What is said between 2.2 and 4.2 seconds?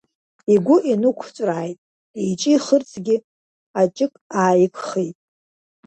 иҿихырцгьы аҷык